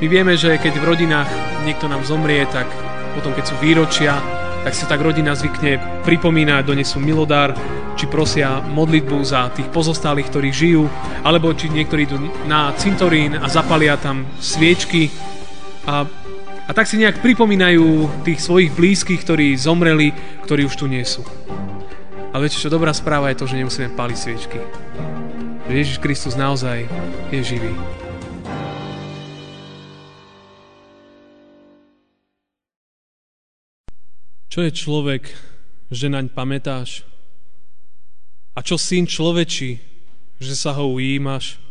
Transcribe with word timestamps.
My 0.00 0.08
vieme, 0.08 0.32
že 0.32 0.56
keď 0.56 0.80
v 0.80 0.88
rodinách 0.96 1.28
niekto 1.68 1.84
nám 1.84 2.08
zomrie, 2.08 2.48
tak 2.48 2.64
potom 3.12 3.36
keď 3.36 3.52
sú 3.52 3.56
výročia, 3.60 4.16
tak 4.64 4.72
si 4.72 4.88
tak 4.88 5.04
rodina 5.04 5.36
zvykne 5.36 6.00
pripomínať, 6.08 6.64
donesú 6.64 6.96
milodár, 6.96 7.52
či 8.00 8.08
prosia 8.08 8.64
modlitbu 8.64 9.20
za 9.20 9.52
tých 9.52 9.68
pozostalých, 9.68 10.32
ktorí 10.32 10.48
žijú, 10.48 10.88
alebo 11.20 11.52
či 11.52 11.68
niektorí 11.68 12.08
idú 12.08 12.16
na 12.48 12.72
cintorín 12.80 13.36
a 13.36 13.44
zapalia 13.52 14.00
tam 14.00 14.24
sviečky 14.40 15.12
a, 15.84 16.08
a 16.64 16.70
tak 16.72 16.88
si 16.88 16.96
nejak 16.96 17.20
pripomínajú 17.20 18.24
tých 18.24 18.40
svojich 18.40 18.72
blízkych, 18.72 19.20
ktorí 19.20 19.52
zomreli, 19.60 20.16
ktorí 20.48 20.64
už 20.64 20.80
tu 20.80 20.88
nie 20.88 21.04
sú. 21.04 21.20
Ale 22.32 22.48
viete 22.48 22.56
čo, 22.56 22.72
dobrá 22.72 22.96
správa 22.96 23.28
je 23.28 23.36
to, 23.36 23.44
že 23.44 23.60
nemusíme 23.60 23.92
paliť 23.92 24.16
sviečky. 24.16 24.64
Ježiš 25.68 26.00
Kristus 26.00 26.40
naozaj 26.40 26.88
je 27.28 27.40
živý. 27.44 27.99
Čo 34.50 34.66
je 34.66 34.74
človek, 34.74 35.30
že 35.94 36.10
naň 36.10 36.26
pamätáš? 36.34 37.06
A 38.58 38.66
čo 38.66 38.74
syn 38.74 39.06
človeči, 39.06 39.78
že 40.42 40.54
sa 40.58 40.74
ho 40.74 40.90
ujímaš? 40.90 41.62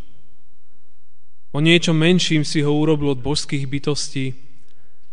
O 1.52 1.60
niečo 1.60 1.92
menším 1.92 2.48
si 2.48 2.64
ho 2.64 2.72
urobil 2.72 3.12
od 3.12 3.20
božských 3.20 3.68
bytostí, 3.68 4.32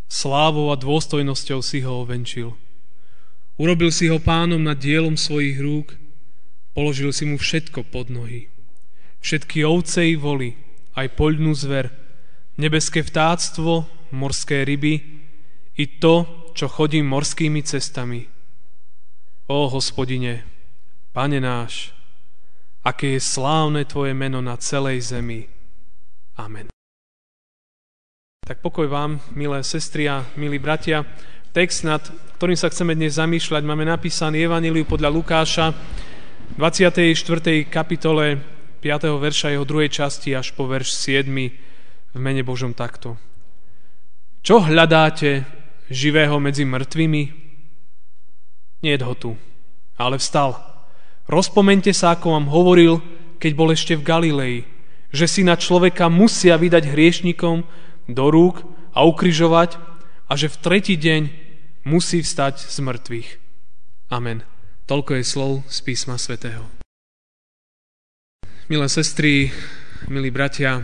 slávou 0.07 0.71
a 0.71 0.79
dôstojnosťou 0.79 1.59
si 1.59 1.83
ho 1.83 2.07
ovenčil. 2.07 2.55
Urobil 3.59 3.91
si 3.91 4.07
ho 4.07 4.23
pánom 4.23 4.63
nad 4.63 4.79
dielom 4.79 5.19
svojich 5.19 5.59
rúk, 5.59 5.99
položil 6.71 7.11
si 7.11 7.27
mu 7.27 7.35
všetko 7.35 7.83
pod 7.91 8.15
nohy. 8.15 8.47
Všetky 9.19 9.67
ovce 9.67 10.07
i 10.07 10.15
voli, 10.15 10.55
aj 10.95 11.19
poľnú 11.19 11.51
zver, 11.51 11.91
nebeské 12.55 13.03
vtáctvo, 13.03 13.91
morské 14.15 14.63
ryby, 14.63 15.03
i 15.75 15.85
to, 15.99 16.46
čo 16.57 16.73
chodím 16.73 17.05
morskými 17.13 17.61
cestami. 17.61 18.25
Ó, 19.53 19.69
hospodine, 19.69 20.41
pane 21.13 21.37
náš, 21.37 21.93
aké 22.81 23.15
je 23.15 23.21
slávne 23.21 23.85
Tvoje 23.85 24.17
meno 24.17 24.41
na 24.41 24.57
celej 24.57 25.13
zemi. 25.13 25.45
Amen. 26.41 26.73
Tak 28.41 28.65
pokoj 28.65 28.89
vám, 28.89 29.21
milé 29.37 29.61
sestry 29.61 30.09
a 30.09 30.25
milí 30.41 30.57
bratia. 30.57 31.05
Text, 31.53 31.85
nad 31.85 32.01
ktorým 32.41 32.57
sa 32.57 32.73
chceme 32.73 32.97
dnes 32.97 33.21
zamýšľať, 33.21 33.63
máme 33.65 33.85
napísaný 33.85 34.49
Evangeliu 34.49 34.89
podľa 34.89 35.13
Lukáša, 35.13 35.67
24. 36.57 37.13
kapitole 37.69 38.41
5. 38.81 39.09
verša 39.19 39.53
jeho 39.53 39.67
druhej 39.67 39.91
časti 39.93 40.33
až 40.33 40.57
po 40.57 40.65
verš 40.65 40.95
7. 40.95 41.27
v 41.27 42.19
mene 42.23 42.41
Božom 42.47 42.73
takto. 42.73 43.19
Čo 44.47 44.63
hľadáte 44.63 45.43
živého 45.91 46.39
medzi 46.43 46.67
mŕtvými? 46.67 47.23
Nie 48.83 48.97
ho 49.03 49.15
tu, 49.17 49.35
ale 49.97 50.21
vstal. 50.21 50.59
Rozpomente 51.27 51.91
sa, 51.91 52.15
ako 52.15 52.39
vám 52.39 52.47
hovoril, 52.53 53.03
keď 53.43 53.53
bol 53.59 53.75
ešte 53.75 53.99
v 53.99 54.07
Galilei, 54.07 54.57
že 55.11 55.27
si 55.27 55.43
na 55.43 55.59
človeka 55.59 56.07
musia 56.07 56.55
vydať 56.55 56.93
hriešnikom 56.93 57.67
do 58.07 58.25
rúk 58.31 58.63
a 58.95 59.03
ukryžovať 59.03 59.79
a 60.31 60.33
že 60.39 60.51
v 60.51 60.61
tretí 60.63 60.95
deň 60.95 61.23
musí 61.87 62.23
vstať 62.23 62.63
z 62.63 62.79
mŕtvych. 62.83 63.29
Amen. 64.11 64.47
Toľko 64.87 65.19
je 65.19 65.25
slov 65.27 65.53
z 65.67 65.79
písma 65.83 66.15
svätého. 66.15 66.63
Milé 68.71 68.87
sestry, 68.91 69.51
milí 70.11 70.31
bratia, 70.31 70.83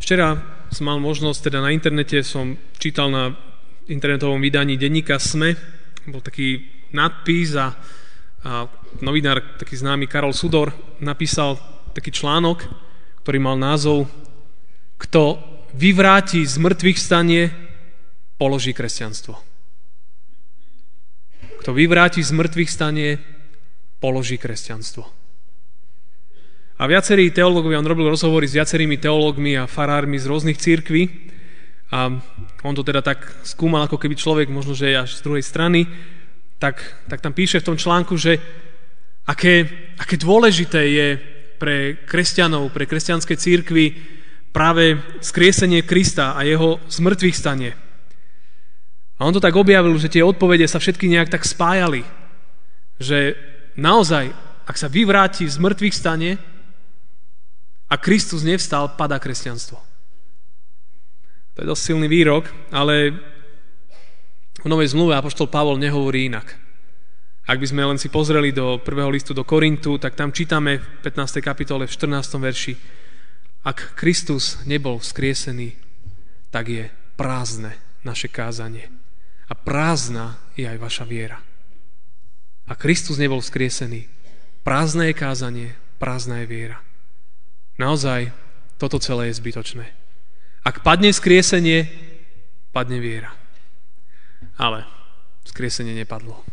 včera 0.00 0.59
som 0.70 0.86
mal 0.86 1.02
možnosť, 1.02 1.50
teda 1.50 1.58
na 1.58 1.74
internete 1.74 2.22
som 2.22 2.54
čítal 2.78 3.10
na 3.10 3.34
internetovom 3.90 4.38
vydaní 4.38 4.78
denníka 4.78 5.18
SME, 5.18 5.58
bol 6.06 6.22
taký 6.22 6.62
nadpis 6.94 7.58
a, 7.58 7.74
a 8.46 8.70
novinár, 9.02 9.58
taký 9.58 9.74
známy 9.74 10.06
Karol 10.06 10.30
Sudor, 10.34 10.70
napísal 11.02 11.58
taký 11.90 12.14
článok, 12.14 12.62
ktorý 13.26 13.38
mal 13.42 13.58
názov 13.58 14.06
Kto 15.00 15.42
vyvráti 15.74 16.46
z 16.46 16.56
mŕtvych 16.58 16.98
stanie, 16.98 17.50
položí 18.38 18.70
kresťanstvo. 18.72 19.34
Kto 21.60 21.70
vyvráti 21.76 22.24
z 22.24 22.32
mŕtvych 22.32 22.70
stanie, 22.70 23.20
položí 24.00 24.40
kresťanstvo. 24.40 25.19
A 26.80 26.88
viacerí 26.88 27.28
teológovia, 27.28 27.76
on 27.76 27.84
robil 27.84 28.08
rozhovory 28.08 28.48
s 28.48 28.56
viacerými 28.56 28.96
teológmi 28.96 29.52
a 29.52 29.68
farármi 29.68 30.16
z 30.16 30.24
rôznych 30.24 30.56
církví. 30.56 31.28
A 31.92 32.08
on 32.64 32.72
to 32.72 32.80
teda 32.80 33.04
tak 33.04 33.20
skúmal, 33.44 33.84
ako 33.84 34.00
keby 34.00 34.16
človek 34.16 34.48
možno, 34.48 34.72
že 34.72 34.96
až 34.96 35.12
z 35.12 35.20
druhej 35.20 35.44
strany, 35.44 35.84
tak, 36.56 36.80
tak 37.04 37.20
tam 37.20 37.36
píše 37.36 37.60
v 37.60 37.68
tom 37.68 37.76
článku, 37.76 38.16
že 38.16 38.40
aké, 39.28 39.68
aké 40.00 40.16
dôležité 40.16 40.80
je 40.88 41.08
pre 41.60 42.00
kresťanov, 42.08 42.72
pre 42.72 42.88
kresťanské 42.88 43.36
církvy 43.36 44.00
práve 44.48 44.96
skriesenie 45.20 45.84
Krista 45.84 46.32
a 46.32 46.48
jeho 46.48 46.80
zmrtvých 46.88 47.36
stanie. 47.36 47.76
A 49.20 49.28
on 49.28 49.36
to 49.36 49.44
tak 49.44 49.52
objavil, 49.52 50.00
že 50.00 50.08
tie 50.08 50.24
odpovede 50.24 50.64
sa 50.64 50.80
všetky 50.80 51.12
nejak 51.12 51.28
tak 51.28 51.44
spájali, 51.44 52.08
že 52.96 53.36
naozaj, 53.76 54.32
ak 54.64 54.80
sa 54.80 54.88
vyvráti 54.88 55.44
z 55.44 55.60
mŕtvych 55.60 55.92
stane, 55.92 56.40
a 57.90 57.94
Kristus 57.98 58.46
nevstal, 58.46 58.94
padá 58.94 59.18
kresťanstvo. 59.18 59.78
To 61.54 61.58
je 61.58 61.66
dosť 61.66 61.82
silný 61.82 62.06
výrok, 62.06 62.46
ale 62.70 63.18
v 64.62 64.68
Novej 64.70 64.94
zmluve 64.94 65.18
Apoštol 65.18 65.50
Pavol 65.50 65.82
nehovorí 65.82 66.30
inak. 66.30 66.54
Ak 67.50 67.58
by 67.58 67.66
sme 67.66 67.82
len 67.82 67.98
si 67.98 68.06
pozreli 68.06 68.54
do 68.54 68.78
prvého 68.78 69.10
listu 69.10 69.34
do 69.34 69.42
Korintu, 69.42 69.98
tak 69.98 70.14
tam 70.14 70.30
čítame 70.30 70.78
v 70.78 70.86
15. 71.02 71.42
kapitole 71.42 71.90
v 71.90 71.90
14. 71.90 72.38
verši 72.38 72.74
Ak 73.66 73.98
Kristus 73.98 74.62
nebol 74.70 75.02
vzkriesený, 75.02 75.74
tak 76.54 76.70
je 76.70 76.86
prázdne 77.18 77.74
naše 78.06 78.30
kázanie. 78.30 78.86
A 79.50 79.58
prázdna 79.58 80.38
je 80.54 80.62
aj 80.62 80.78
vaša 80.78 81.04
viera. 81.04 81.42
A 82.70 82.78
Kristus 82.78 83.18
nebol 83.18 83.42
vzkriesený. 83.42 84.06
Prázdne 84.62 85.10
je 85.10 85.14
kázanie, 85.18 85.68
prázdna 85.98 86.44
je 86.44 86.46
viera. 86.46 86.78
Naozaj, 87.80 88.28
toto 88.76 89.00
celé 89.00 89.32
je 89.32 89.40
zbytočné. 89.40 89.88
Ak 90.60 90.84
padne 90.84 91.08
skriesenie, 91.16 91.88
padne 92.76 93.00
viera. 93.00 93.32
Ale 94.60 94.84
skriesenie 95.48 95.96
nepadlo. 95.96 96.44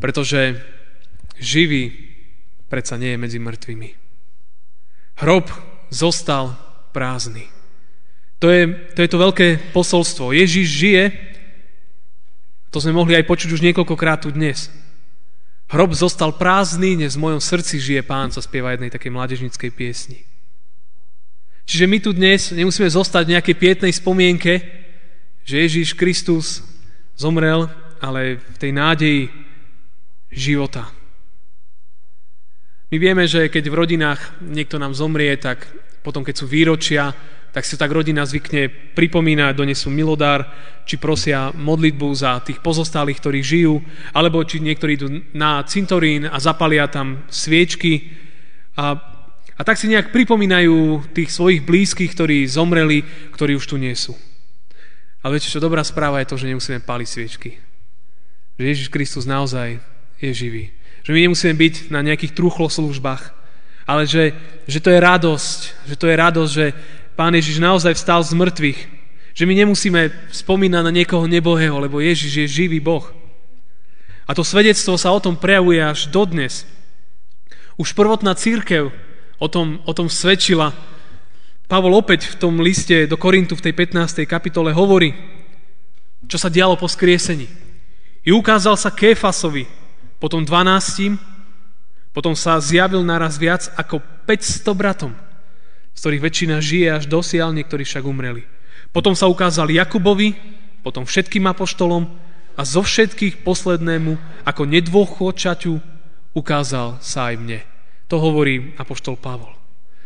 Pretože 0.00 0.64
živý 1.36 1.92
predsa 2.72 2.96
nie 2.96 3.12
je 3.12 3.20
medzi 3.20 3.36
mŕtvými. 3.36 3.90
Hrob 5.20 5.52
zostal 5.92 6.56
prázdny. 6.96 7.52
To 8.38 8.48
je, 8.48 8.70
to 8.96 8.98
je 9.04 9.08
to 9.10 9.18
veľké 9.18 9.48
posolstvo. 9.76 10.32
Ježiš 10.32 10.66
žije, 10.70 11.04
to 12.70 12.78
sme 12.78 12.96
mohli 12.96 13.18
aj 13.18 13.28
počuť 13.28 13.50
už 13.52 13.64
niekoľkokrát 13.64 14.24
tu 14.24 14.32
dnes. 14.32 14.72
Hrob 15.68 15.92
zostal 15.92 16.32
prázdny, 16.32 16.96
dnes 16.96 17.12
v 17.12 17.28
mojom 17.28 17.44
srdci 17.44 17.76
žije 17.76 18.00
pán, 18.00 18.32
sa 18.32 18.40
spieva 18.40 18.72
jednej 18.72 18.88
takej 18.88 19.12
mládežnickej 19.12 19.70
piesni. 19.76 20.24
Čiže 21.68 21.84
my 21.84 21.98
tu 22.00 22.16
dnes 22.16 22.40
nemusíme 22.56 22.88
zostať 22.88 23.28
v 23.28 23.32
nejakej 23.36 23.56
pietnej 23.60 23.92
spomienke, 23.92 24.64
že 25.44 25.60
Ježíš 25.60 25.92
Kristus 25.92 26.64
zomrel, 27.20 27.68
ale 28.00 28.40
v 28.40 28.56
tej 28.56 28.72
nádeji 28.72 29.22
života. 30.32 30.88
My 32.88 32.96
vieme, 32.96 33.28
že 33.28 33.52
keď 33.52 33.68
v 33.68 33.78
rodinách 33.84 34.40
niekto 34.40 34.80
nám 34.80 34.96
zomrie, 34.96 35.36
tak 35.36 35.68
potom 36.00 36.24
keď 36.24 36.34
sú 36.40 36.48
výročia, 36.48 37.12
tak 37.58 37.66
si 37.66 37.74
tak 37.74 37.90
rodina 37.90 38.22
zvykne 38.22 38.70
pripomínať, 38.94 39.58
donesú 39.58 39.90
milodár, 39.90 40.46
či 40.86 40.94
prosia 40.94 41.50
modlitbu 41.50 42.06
za 42.14 42.38
tých 42.38 42.62
pozostalých, 42.62 43.18
ktorí 43.18 43.42
žijú, 43.42 43.82
alebo 44.14 44.46
či 44.46 44.62
niektorí 44.62 44.94
idú 44.94 45.10
na 45.34 45.66
cintorín 45.66 46.30
a 46.30 46.38
zapalia 46.38 46.86
tam 46.86 47.26
sviečky. 47.26 48.14
A, 48.78 48.94
a 49.58 49.62
tak 49.66 49.74
si 49.74 49.90
nejak 49.90 50.14
pripomínajú 50.14 51.10
tých 51.10 51.34
svojich 51.34 51.66
blízkych, 51.66 52.14
ktorí 52.14 52.46
zomreli, 52.46 53.02
ktorí 53.34 53.58
už 53.58 53.66
tu 53.66 53.74
nie 53.74 53.98
sú. 53.98 54.14
Ale 55.26 55.34
viete 55.34 55.50
čo, 55.50 55.58
dobrá 55.58 55.82
správa 55.82 56.22
je 56.22 56.30
to, 56.30 56.38
že 56.38 56.54
nemusíme 56.54 56.78
paliť 56.78 57.08
sviečky. 57.10 57.58
Že 58.54 58.64
Ježiš 58.70 58.88
Kristus 58.94 59.26
naozaj 59.26 59.82
je 60.22 60.30
živý. 60.30 60.70
Že 61.02 61.10
my 61.10 61.20
nemusíme 61.26 61.58
byť 61.58 61.90
na 61.90 62.06
nejakých 62.06 62.38
truchloslúžbách, 62.38 63.34
ale 63.88 64.04
že, 64.04 64.36
že 64.68 64.84
to 64.84 64.92
je 64.92 65.00
radosť, 65.00 65.60
že 65.88 65.96
to 65.96 66.06
je 66.12 66.14
radosť, 66.20 66.52
že 66.52 66.66
Pán 67.18 67.34
Ježiš 67.34 67.58
naozaj 67.58 67.98
vstal 67.98 68.22
z 68.22 68.30
mŕtvych. 68.30 68.80
Že 69.34 69.44
my 69.50 69.54
nemusíme 69.58 70.00
spomínať 70.30 70.82
na 70.86 70.94
niekoho 70.94 71.26
nebohého, 71.26 71.74
lebo 71.82 71.98
Ježiš 71.98 72.46
je 72.46 72.46
živý 72.46 72.78
Boh. 72.78 73.02
A 74.22 74.38
to 74.38 74.46
svedectvo 74.46 74.94
sa 74.94 75.10
o 75.10 75.18
tom 75.18 75.34
prejavuje 75.34 75.82
až 75.82 76.06
dodnes. 76.14 76.62
Už 77.74 77.90
prvotná 77.98 78.38
církev 78.38 78.94
o 79.42 79.50
tom, 79.50 79.82
o 79.82 79.90
tom 79.90 80.06
svedčila. 80.06 80.70
Pavol 81.66 81.98
opäť 81.98 82.38
v 82.38 82.38
tom 82.38 82.62
liste 82.62 83.10
do 83.10 83.18
Korintu 83.18 83.58
v 83.58 83.66
tej 83.66 83.74
15. 83.74 84.22
kapitole 84.22 84.70
hovorí, 84.70 85.10
čo 86.30 86.38
sa 86.38 86.46
dialo 86.46 86.78
po 86.78 86.86
skriesení. 86.86 87.50
I 88.22 88.30
ukázal 88.30 88.78
sa 88.78 88.94
Kéfasovi, 88.94 89.66
potom 90.22 90.46
12, 90.46 91.18
potom 92.14 92.38
sa 92.38 92.62
zjavil 92.62 93.02
naraz 93.02 93.42
viac 93.42 93.66
ako 93.74 93.98
500 94.22 94.70
bratom 94.70 95.12
z 95.98 96.06
ktorých 96.06 96.24
väčšina 96.30 96.56
žije 96.62 96.88
až 96.94 97.04
dosiaľ, 97.10 97.50
niektorí 97.50 97.82
však 97.82 98.06
umreli. 98.06 98.46
Potom 98.94 99.18
sa 99.18 99.26
ukázal 99.26 99.66
Jakubovi, 99.74 100.38
potom 100.86 101.02
všetkým 101.02 101.42
apoštolom 101.50 102.06
a 102.54 102.62
zo 102.62 102.86
všetkých 102.86 103.42
poslednému 103.42 104.14
ako 104.46 104.62
nedôchodčaťu 104.62 105.74
ukázal 106.38 107.02
sa 107.02 107.34
aj 107.34 107.42
mne. 107.42 107.60
To 108.14 108.22
hovorí 108.22 108.78
apoštol 108.78 109.18
Pavol. 109.18 109.50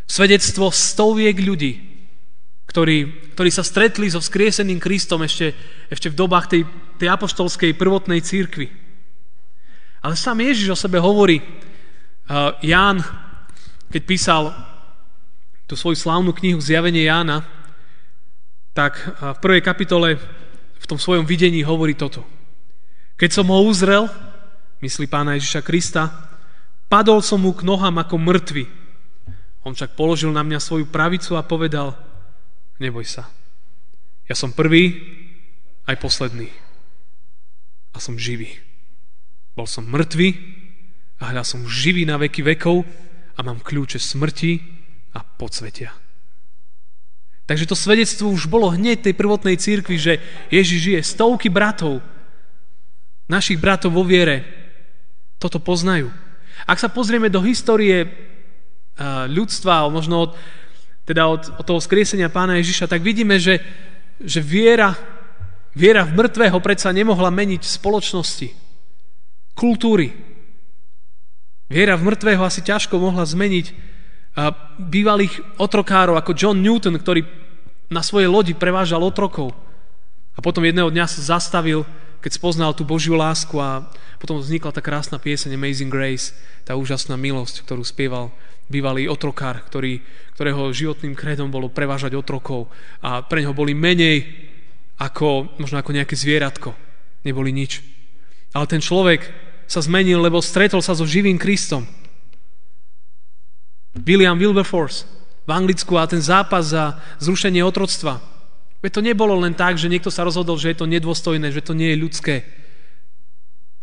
Svedectvo 0.09 0.73
stoviek 0.73 1.37
ľudí, 1.37 1.77
ktorí, 2.65 3.29
ktorí 3.37 3.50
sa 3.53 3.61
stretli 3.61 4.09
so 4.09 4.17
vzkrieseným 4.17 4.81
Kristom 4.81 5.21
ešte, 5.29 5.53
ešte 5.93 6.09
v 6.09 6.17
dobách 6.17 6.47
tej, 6.49 6.62
tej 6.97 7.12
apoštolskej 7.12 7.77
prvotnej 7.77 8.25
církvy. 8.25 8.73
Ale 10.00 10.17
sám 10.17 10.41
Ježiš 10.41 10.73
o 10.73 10.79
sebe 10.88 10.97
hovorí, 10.97 11.37
uh, 11.37 12.56
Ján, 12.65 13.05
keď 13.93 14.03
písal 14.09 14.72
tú 15.73 15.81
svoju 15.81 15.97
slávnu 15.97 16.37
knihu 16.37 16.61
Zjavenie 16.61 17.09
Jána, 17.09 17.49
tak 18.77 19.01
v 19.17 19.41
prvej 19.41 19.65
kapitole 19.65 20.21
v 20.77 20.85
tom 20.85 21.01
svojom 21.01 21.25
videní 21.25 21.65
hovorí 21.65 21.97
toto. 21.97 22.29
Keď 23.17 23.31
som 23.33 23.49
ho 23.49 23.65
uzrel, 23.65 24.05
myslí 24.85 25.09
pána 25.09 25.41
Ježiša 25.41 25.65
Krista, 25.65 26.13
padol 26.93 27.25
som 27.25 27.41
mu 27.41 27.57
k 27.57 27.65
nohám 27.65 28.05
ako 28.05 28.21
mŕtvy. 28.21 28.69
On 29.65 29.73
však 29.73 29.97
položil 29.97 30.29
na 30.29 30.45
mňa 30.45 30.61
svoju 30.61 30.93
pravicu 30.93 31.41
a 31.41 31.47
povedal, 31.49 31.97
neboj 32.77 33.09
sa, 33.09 33.33
ja 34.29 34.37
som 34.37 34.53
prvý 34.53 35.01
aj 35.89 35.97
posledný 36.05 36.53
a 37.93 37.97
som 37.97 38.21
živý. 38.21 38.61
Bol 39.57 39.65
som 39.65 39.89
mŕtvy 39.89 40.37
a 41.17 41.33
hľa 41.33 41.49
som 41.49 41.65
živý 41.65 42.05
na 42.05 42.21
veky 42.21 42.45
vekov 42.45 42.85
a 43.33 43.41
mám 43.41 43.65
kľúče 43.65 43.97
smrti 43.97 44.81
a 45.12 45.20
podsvetia. 45.25 45.93
Takže 47.47 47.69
to 47.69 47.76
svedectvo 47.76 48.32
už 48.32 48.49
bolo 48.49 48.73
hneď 48.73 49.05
tej 49.05 49.14
prvotnej 49.19 49.59
církvi, 49.59 49.97
že 49.99 50.23
Ježiš 50.49 50.79
žije. 50.79 51.00
Stovky 51.05 51.53
bratov, 51.53 52.00
našich 53.29 53.59
bratov 53.61 53.93
vo 53.93 54.06
viere, 54.06 54.47
toto 55.43 55.59
poznajú. 55.59 56.09
Ak 56.64 56.79
sa 56.79 56.87
pozrieme 56.87 57.26
do 57.26 57.43
histórie 57.43 58.06
ľudstva, 59.26 59.91
možno 59.91 60.31
od, 60.31 60.31
teda 61.03 61.26
od, 61.26 61.43
od 61.59 61.64
toho 61.67 61.81
skriesenia 61.82 62.31
pána 62.31 62.62
Ježiša, 62.62 62.87
tak 62.87 63.03
vidíme, 63.03 63.43
že, 63.43 63.59
že 64.23 64.38
viera, 64.38 64.94
viera 65.75 66.06
v 66.06 66.14
mŕtvého 66.14 66.59
predsa 66.62 66.94
nemohla 66.94 67.35
meniť 67.35 67.62
spoločnosti, 67.67 68.49
kultúry. 69.59 70.14
Viera 71.67 71.99
v 71.99 72.06
mŕtvého 72.06 72.47
asi 72.47 72.62
ťažko 72.62 73.00
mohla 73.03 73.26
zmeniť 73.26 73.92
bývalých 74.81 75.44
otrokárov 75.61 76.17
ako 76.17 76.32
John 76.32 76.64
Newton, 76.64 76.96
ktorý 76.96 77.25
na 77.93 78.00
svojej 78.00 78.29
lodi 78.29 78.56
prevážal 78.56 79.05
otrokov. 79.05 79.52
A 80.32 80.40
potom 80.40 80.64
jedného 80.64 80.88
dňa 80.88 81.05
sa 81.05 81.37
zastavil, 81.37 81.84
keď 82.25 82.40
spoznal 82.40 82.73
tú 82.73 82.88
Božiu 82.88 83.12
lásku 83.12 83.52
a 83.61 83.84
potom 84.17 84.40
vznikla 84.40 84.73
tá 84.73 84.81
krásna 84.81 85.20
pieseň 85.20 85.52
Amazing 85.58 85.93
Grace, 85.93 86.32
tá 86.64 86.79
úžasná 86.79 87.19
milosť, 87.20 87.67
ktorú 87.67 87.84
spieval 87.84 88.32
bývalý 88.70 89.11
otrokár, 89.11 89.61
ktorý, 89.69 90.00
ktorého 90.32 90.73
životným 90.73 91.12
kredom 91.12 91.52
bolo 91.52 91.69
prevážať 91.69 92.17
otrokov 92.17 92.73
a 93.05 93.20
pre 93.20 93.44
neho 93.44 93.52
boli 93.52 93.76
menej 93.76 94.25
ako, 94.96 95.58
možno 95.61 95.76
ako 95.82 95.93
nejaké 95.93 96.17
zvieratko. 96.17 96.73
Neboli 97.26 97.52
nič. 97.52 97.85
Ale 98.56 98.64
ten 98.70 98.81
človek 98.81 99.28
sa 99.69 99.85
zmenil, 99.85 100.23
lebo 100.23 100.40
stretol 100.40 100.81
sa 100.81 100.96
so 100.96 101.05
živým 101.05 101.37
Kristom. 101.37 101.85
William 103.93 104.41
Wilberforce 104.41 105.05
v 105.44 105.50
Anglicku 105.50 105.99
a 105.99 106.09
ten 106.09 106.23
zápas 106.23 106.73
za 106.73 106.97
zrušenie 107.21 107.61
otroctva. 107.61 108.23
Veď 108.83 108.91
to 108.99 109.03
nebolo 109.05 109.39
len 109.39 109.55
tak, 109.55 109.79
že 109.79 109.91
niekto 109.91 110.11
sa 110.11 110.27
rozhodol, 110.27 110.59
že 110.59 110.75
je 110.75 110.79
to 110.83 110.91
nedôstojné, 110.91 111.55
že 111.55 111.62
to 111.62 111.77
nie 111.77 111.94
je 111.94 112.03
ľudské. 112.03 112.35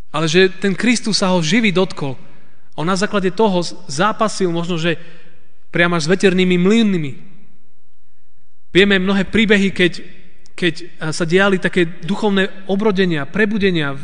Ale 0.09 0.25
že 0.25 0.49
ten 0.49 0.73
Kristus 0.73 1.21
sa 1.21 1.31
ho 1.31 1.39
živý 1.39 1.69
dotkol. 1.71 2.17
On 2.75 2.87
na 2.87 2.97
základe 2.97 3.29
toho 3.31 3.61
zápasil 3.87 4.49
možno, 4.49 4.79
že 4.79 4.97
priamo 5.69 5.95
až 5.95 6.09
s 6.09 6.11
veternými 6.11 6.57
mlynmi. 6.57 7.13
Vieme 8.73 8.97
mnohé 8.97 9.29
príbehy, 9.29 9.69
keď, 9.69 9.93
keď 10.57 10.73
sa 11.13 11.25
diali 11.25 11.61
také 11.61 11.85
duchovné 11.85 12.65
obrodenia, 12.65 13.29
prebudenia 13.29 13.93
v 13.93 14.03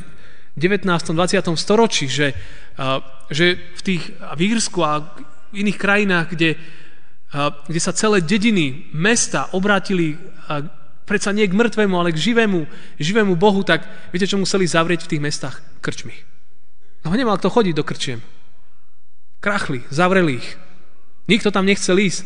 19. 0.56 0.88
20. 0.88 1.44
storočí, 1.60 2.08
že, 2.08 2.32
že 3.28 3.58
v 3.58 3.82
tých 3.82 4.04
v 4.16 4.42
a 4.80 4.94
iných 5.54 5.78
krajinách, 5.78 6.34
kde, 6.34 6.58
kde 7.68 7.82
sa 7.82 7.94
celé 7.94 8.24
dediny, 8.24 8.90
mesta 8.96 9.52
obrátili 9.52 10.18
predsa 11.06 11.30
nie 11.30 11.46
k 11.46 11.54
mŕtvemu, 11.54 11.96
ale 11.96 12.10
k 12.10 12.18
živému, 12.18 12.66
živému 12.98 13.38
Bohu, 13.38 13.62
tak 13.62 13.86
viete, 14.10 14.26
čo 14.26 14.42
museli 14.42 14.66
zavrieť 14.66 15.06
v 15.06 15.12
tých 15.16 15.22
mestách? 15.22 15.62
Krčmi. 15.80 16.18
No 17.06 17.14
nemal 17.14 17.38
kto 17.38 17.54
chodiť 17.54 17.74
do 17.78 17.86
krčiem. 17.86 18.20
Krachli, 19.38 19.86
zavreli 19.94 20.42
ich. 20.42 20.50
Nikto 21.30 21.54
tam 21.54 21.70
nechcel 21.70 22.02
ísť. 22.02 22.26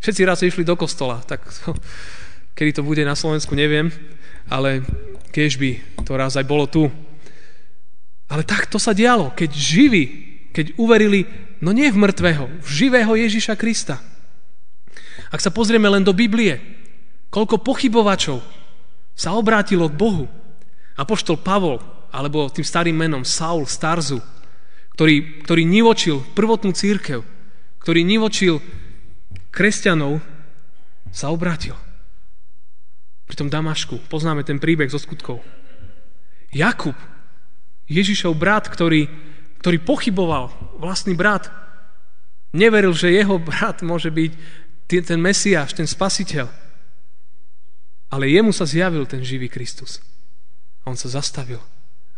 Všetci 0.00 0.22
raz 0.24 0.40
išli 0.40 0.64
do 0.64 0.72
kostola. 0.80 1.20
Tak 1.20 1.44
kedy 2.56 2.80
to 2.80 2.82
bude 2.82 3.04
na 3.04 3.12
Slovensku, 3.12 3.52
neviem, 3.52 3.92
ale 4.48 4.80
keď 5.28 5.60
by 5.60 5.70
to 6.08 6.12
raz 6.16 6.40
aj 6.40 6.48
bolo 6.48 6.64
tu. 6.64 6.88
Ale 8.32 8.42
tak 8.48 8.72
to 8.72 8.80
sa 8.80 8.96
dialo, 8.96 9.36
keď 9.36 9.52
živí, 9.52 10.04
keď 10.56 10.80
uverili 10.80 11.28
No 11.60 11.72
nie 11.72 11.88
v 11.88 12.00
mŕtvého, 12.00 12.60
v 12.60 12.68
živého 12.68 13.12
Ježiša 13.16 13.56
Krista. 13.56 14.00
Ak 15.32 15.40
sa 15.40 15.50
pozrieme 15.50 15.88
len 15.88 16.04
do 16.04 16.12
Biblie, 16.12 16.60
koľko 17.32 17.60
pochybovačov 17.64 18.38
sa 19.16 19.32
obrátilo 19.32 19.88
k 19.88 19.96
Bohu. 19.96 20.26
Apoštol 20.96 21.40
Pavol, 21.40 21.80
alebo 22.12 22.48
tým 22.48 22.64
starým 22.64 22.96
menom 22.96 23.24
Saul 23.24 23.68
Starzu, 23.68 24.20
ktorý, 24.96 25.44
ktorý 25.44 25.62
nivočil 25.68 26.24
prvotnú 26.32 26.72
církev, 26.72 27.20
ktorý 27.80 28.00
nivočil 28.00 28.60
kresťanov, 29.52 30.20
sa 31.12 31.32
obrátil. 31.32 31.76
Pri 33.28 33.36
tom 33.36 33.48
Damašku 33.48 34.08
poznáme 34.08 34.44
ten 34.44 34.56
príbeh 34.60 34.88
zo 34.88 35.00
skutkov. 35.00 35.40
Jakub, 36.52 36.96
Ježišov 37.88 38.36
brat, 38.36 38.68
ktorý 38.68 39.08
ktorý 39.60 39.78
pochyboval, 39.82 40.52
vlastný 40.80 41.16
brat, 41.16 41.48
neveril, 42.56 42.96
že 42.96 43.12
jeho 43.12 43.36
brat 43.36 43.84
môže 43.84 44.08
byť 44.08 44.32
ten 44.86 45.18
Mesiáš, 45.20 45.76
ten 45.76 45.88
Spasiteľ. 45.88 46.48
Ale 48.12 48.30
jemu 48.30 48.54
sa 48.54 48.64
zjavil 48.64 49.04
ten 49.04 49.20
živý 49.20 49.50
Kristus. 49.50 49.98
A 50.86 50.94
on 50.94 50.96
sa 50.96 51.10
zastavil 51.10 51.58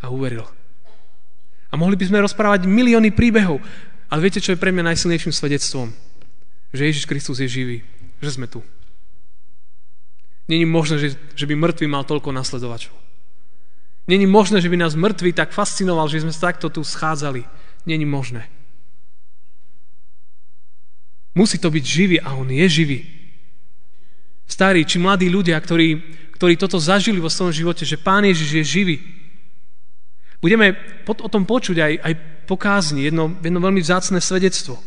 a 0.05 0.13
uveril. 0.13 0.45
A 1.69 1.75
mohli 1.77 1.97
by 1.97 2.05
sme 2.09 2.25
rozprávať 2.25 2.69
milióny 2.69 3.13
príbehov, 3.13 3.61
ale 4.09 4.25
viete, 4.25 4.41
čo 4.41 4.57
je 4.57 4.61
pre 4.61 4.73
mňa 4.73 4.93
najsilnejším 4.93 5.33
svedectvom? 5.33 5.93
Že 6.73 6.83
Ježiš 6.93 7.05
Kristus 7.09 7.41
je 7.41 7.49
živý, 7.49 7.79
že 8.21 8.33
sme 8.33 8.49
tu. 8.49 8.65
Není 10.49 10.65
možné, 10.65 10.97
že, 10.97 11.09
že 11.37 11.45
by 11.45 11.53
mŕtvy 11.57 11.87
mal 11.89 12.09
toľko 12.09 12.33
nasledovačov. 12.33 13.08
Není 14.09 14.25
možné, 14.25 14.65
že 14.65 14.73
by 14.73 14.81
nás 14.81 14.97
mŕtvy 14.97 15.37
tak 15.37 15.53
fascinoval, 15.53 16.09
že 16.09 16.25
sme 16.25 16.33
sa 16.33 16.49
takto 16.49 16.73
tu 16.73 16.81
schádzali. 16.81 17.45
Není 17.85 18.09
možné. 18.09 18.49
Musí 21.37 21.61
to 21.61 21.69
byť 21.69 21.85
živý 21.85 22.17
a 22.19 22.33
on 22.35 22.49
je 22.49 22.67
živý. 22.69 23.01
starí 24.49 24.89
či 24.89 24.97
mladí 24.97 25.29
ľudia, 25.29 25.61
ktorí, 25.61 26.01
ktorí 26.35 26.57
toto 26.57 26.81
zažili 26.81 27.21
vo 27.21 27.29
svojom 27.29 27.53
živote, 27.53 27.85
že 27.85 28.01
Pán 28.01 28.25
Ježiš 28.25 28.51
je 28.59 28.65
živý. 28.65 28.97
Budeme 30.41 30.73
o 31.05 31.29
tom 31.29 31.45
počuť 31.45 31.77
aj, 31.77 31.93
aj 32.01 32.15
pokázni, 32.49 33.05
jedno, 33.05 33.37
jedno 33.45 33.61
veľmi 33.61 33.85
vzácne 33.85 34.25
svedectvo. 34.25 34.81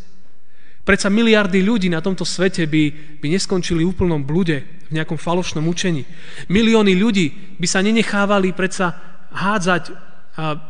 Predsa 0.82 1.14
miliardy 1.14 1.62
ľudí 1.62 1.94
na 1.94 2.02
tomto 2.02 2.26
svete 2.26 2.66
by, 2.66 2.84
by 3.22 3.28
neskončili 3.38 3.86
v 3.86 3.94
úplnom 3.94 4.26
blude, 4.26 4.66
v 4.90 4.92
nejakom 4.98 5.16
falošnom 5.16 5.62
učení. 5.70 6.10
Milióny 6.50 6.98
ľudí 6.98 7.56
by 7.62 7.68
sa 7.70 7.86
nenechávali 7.86 8.50
predsa 8.58 9.11
hádzať 9.32 9.92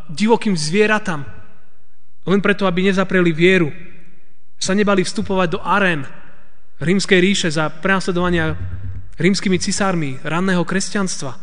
divokým 0.10 0.58
zvieratám, 0.58 1.26
len 2.26 2.42
preto, 2.42 2.66
aby 2.70 2.86
nezapreli 2.86 3.34
vieru. 3.34 3.70
Sa 4.62 4.78
nebali 4.78 5.02
vstupovať 5.02 5.48
do 5.58 5.60
arén 5.62 6.06
rímskej 6.82 7.20
ríše 7.22 7.50
za 7.50 7.70
prenasledovania 7.70 8.58
rímskymi 9.18 9.58
cisármi 9.62 10.18
ranného 10.22 10.66
kresťanstva. 10.66 11.38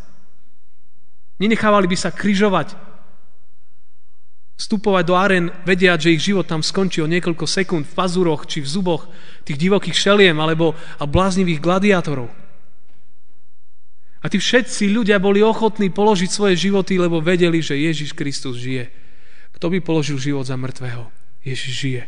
Nenechávali 1.38 1.86
by 1.86 1.96
sa 1.98 2.10
kryžovať 2.10 2.74
vstupovať 4.58 5.04
do 5.06 5.14
aren, 5.14 5.54
vedia, 5.62 5.94
že 5.94 6.10
ich 6.10 6.26
život 6.26 6.42
tam 6.42 6.66
skončí 6.66 6.98
o 6.98 7.06
niekoľko 7.06 7.46
sekúnd 7.46 7.86
v 7.86 7.94
pazuroch 7.94 8.42
či 8.50 8.58
v 8.58 8.66
zuboch 8.66 9.06
tých 9.46 9.54
divokých 9.54 9.94
šeliem 9.94 10.34
alebo 10.42 10.74
a 10.98 11.06
bláznivých 11.06 11.62
gladiátorov. 11.62 12.26
A 14.18 14.26
tí 14.26 14.42
všetci 14.42 14.90
ľudia 14.90 15.22
boli 15.22 15.38
ochotní 15.38 15.94
položiť 15.94 16.30
svoje 16.30 16.58
životy, 16.58 16.98
lebo 16.98 17.22
vedeli, 17.22 17.62
že 17.62 17.78
Ježiš 17.78 18.18
Kristus 18.18 18.58
žije. 18.58 18.90
Kto 19.54 19.70
by 19.70 19.78
položil 19.78 20.18
život 20.18 20.42
za 20.42 20.58
mŕtvého? 20.58 21.06
Ježiš 21.46 21.74
žije. 21.74 22.02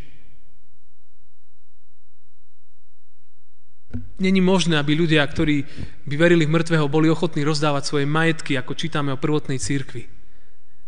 Není 4.22 4.38
možné, 4.38 4.78
aby 4.78 4.94
ľudia, 4.94 5.22
ktorí 5.26 5.66
by 6.06 6.14
verili 6.14 6.46
v 6.46 6.54
mŕtvého, 6.54 6.86
boli 6.86 7.10
ochotní 7.10 7.42
rozdávať 7.42 7.82
svoje 7.86 8.06
majetky, 8.06 8.54
ako 8.54 8.78
čítame 8.78 9.10
o 9.10 9.18
prvotnej 9.18 9.58
církvi. 9.58 10.06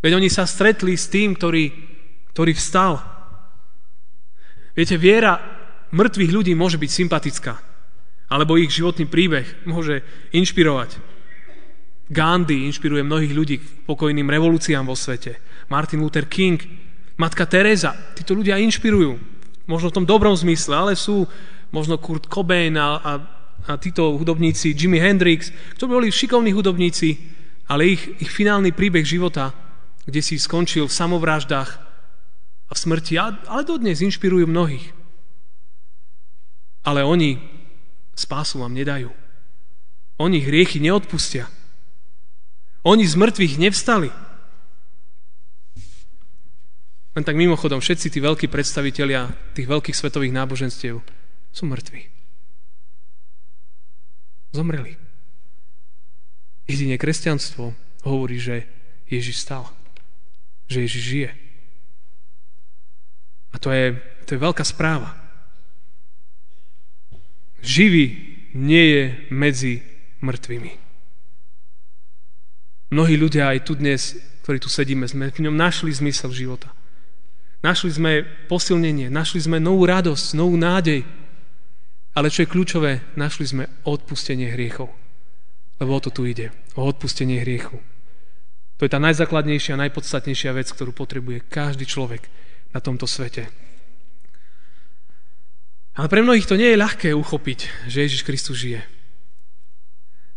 Veď 0.03 0.19
oni 0.19 0.31
sa 0.31 0.47
stretli 0.47 0.95
s 0.99 1.11
tým, 1.11 1.35
ktorý, 1.35 1.71
ktorý 2.35 2.53
vstal. 2.55 2.99
Viete, 4.75 4.99
viera 4.99 5.39
mŕtvych 5.91 6.31
ľudí 6.31 6.53
môže 6.55 6.79
byť 6.79 6.91
sympatická, 6.91 7.59
alebo 8.31 8.59
ich 8.59 8.71
životný 8.71 9.07
príbeh 9.07 9.67
môže 9.67 10.03
inšpirovať. 10.35 11.12
Gandhi 12.13 12.69
inšpiruje 12.69 13.03
mnohých 13.03 13.33
ľudí 13.33 13.57
k 13.59 13.65
pokojným 13.89 14.29
revolúciám 14.29 14.85
vo 14.85 14.93
svete. 14.93 15.41
Martin 15.73 16.05
Luther 16.05 16.29
King, 16.29 16.61
matka 17.17 17.49
Teresa, 17.49 17.97
títo 18.13 18.37
ľudia 18.37 18.61
inšpirujú. 18.61 19.17
Možno 19.65 19.89
v 19.89 19.97
tom 19.97 20.07
dobrom 20.07 20.37
zmysle, 20.37 20.77
ale 20.77 20.93
sú 20.93 21.25
možno 21.73 21.97
Kurt 21.97 22.29
Cobain 22.29 22.77
a, 22.77 23.01
a, 23.01 23.13
a 23.65 23.73
títo 23.81 24.13
hudobníci, 24.21 24.77
Jimi 24.77 25.01
Hendrix, 25.01 25.49
ktorí 25.81 25.89
boli 25.89 26.09
šikovní 26.13 26.53
hudobníci, 26.53 27.17
ale 27.73 27.97
ich, 27.97 28.03
ich 28.21 28.29
finálny 28.29 28.77
príbeh 28.77 29.03
života 29.03 29.57
kde 30.05 30.21
si 30.23 30.39
skončil 30.39 30.91
v 30.91 30.97
samovraždách 30.97 31.71
a 32.67 32.73
v 32.73 32.79
smrti, 32.79 33.15
ale 33.21 33.63
dodnes 33.63 34.03
inšpirujú 34.03 34.49
mnohých. 34.49 34.91
Ale 36.83 37.07
oni 37.07 37.39
spásu 38.19 38.59
vám 38.59 38.75
nedajú. 38.75 39.15
Oni 40.19 40.43
hriechy 40.43 40.83
neodpustia. 40.83 41.47
Oni 42.83 43.07
z 43.07 43.15
mŕtvych 43.15 43.55
nevstali. 43.63 44.11
Len 47.13 47.25
tak 47.25 47.37
mimochodom, 47.37 47.79
všetci 47.79 48.09
tí 48.09 48.19
veľkí 48.19 48.49
predstavitelia 48.49 49.31
tých 49.53 49.69
veľkých 49.69 49.95
svetových 49.95 50.33
náboženstiev 50.33 50.99
sú 51.53 51.65
mŕtvi. 51.69 52.09
Zomreli. 54.57 54.97
Jedine 56.67 56.97
kresťanstvo 56.97 57.77
hovorí, 58.03 58.41
že 58.41 58.65
Ježiš 59.07 59.45
stal 59.45 59.69
že 60.73 60.89
Ježiš 60.89 61.03
žije. 61.05 61.31
A 63.53 63.57
to 63.61 63.69
je, 63.69 64.01
to 64.25 64.35
je 64.35 64.41
veľká 64.41 64.65
správa. 64.65 65.13
Živý 67.61 68.17
nie 68.57 68.85
je 68.97 69.03
medzi 69.29 69.85
mŕtvými. 70.25 70.82
Mnohí 72.93 73.17
ľudia 73.17 73.49
aj 73.49 73.65
tu 73.65 73.73
dnes, 73.73 74.21
ktorí 74.45 74.61
tu 74.61 74.69
sedíme, 74.69 75.09
sme 75.09 75.33
v 75.33 75.49
ňom 75.49 75.57
našli 75.57 75.89
zmysel 75.89 76.29
života. 76.29 76.69
Našli 77.65 77.89
sme 77.89 78.13
posilnenie, 78.53 79.09
našli 79.09 79.41
sme 79.41 79.57
novú 79.57 79.89
radosť, 79.89 80.37
novú 80.37 80.61
nádej. 80.61 81.01
Ale 82.13 82.29
čo 82.29 82.45
je 82.45 82.53
kľúčové, 82.53 83.17
našli 83.17 83.49
sme 83.49 83.65
odpustenie 83.89 84.53
hriechov. 84.53 84.93
Lebo 85.81 85.97
o 85.97 86.05
to 86.05 86.13
tu 86.13 86.29
ide, 86.29 86.53
o 86.77 86.85
odpustenie 86.85 87.41
hriechu. 87.41 87.81
To 88.77 88.85
je 88.85 88.93
tá 88.93 89.01
najzákladnejšia, 89.01 89.81
najpodstatnejšia 89.81 90.53
vec, 90.53 90.69
ktorú 90.69 90.93
potrebuje 90.93 91.49
každý 91.49 91.89
človek 91.89 92.29
na 92.77 92.85
tomto 92.85 93.09
svete. 93.09 93.49
Ale 95.97 96.13
pre 96.13 96.21
mnohých 96.21 96.45
to 96.45 96.61
nie 96.61 96.77
je 96.77 96.83
ľahké 96.83 97.09
uchopiť, 97.17 97.89
že 97.89 98.05
Ježiš 98.05 98.21
Kristus 98.21 98.61
žije. 98.61 98.85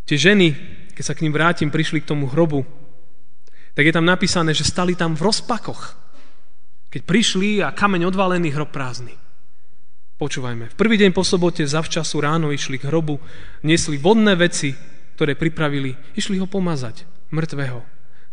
Tie 0.07 0.15
ženy, 0.15 0.55
keď 0.95 1.03
sa 1.03 1.13
k 1.13 1.27
ním 1.27 1.35
vrátim, 1.35 1.67
prišli 1.67 1.99
k 1.99 2.09
tomu 2.09 2.31
hrobu, 2.31 2.63
tak 3.75 3.83
je 3.83 3.93
tam 3.93 4.07
napísané, 4.07 4.55
že 4.55 4.63
stali 4.63 4.95
tam 4.95 5.19
v 5.19 5.27
rozpakoch. 5.27 5.99
Keď 6.87 7.01
prišli 7.03 7.59
a 7.59 7.75
kameň 7.75 8.07
odvalený, 8.07 8.55
hrob 8.55 8.71
prázdny. 8.71 9.11
Počúvajme. 10.15 10.71
V 10.71 10.79
prvý 10.79 10.95
deň 10.95 11.11
po 11.11 11.27
sobote 11.27 11.67
zavčasu 11.67 12.23
ráno 12.23 12.55
išli 12.55 12.79
k 12.79 12.87
hrobu, 12.87 13.19
niesli 13.67 13.99
vodné 13.99 14.39
veci, 14.39 14.71
ktoré 15.19 15.35
pripravili, 15.35 15.91
išli 16.15 16.39
ho 16.39 16.47
pomazať, 16.47 17.03
mŕtvého. 17.35 17.83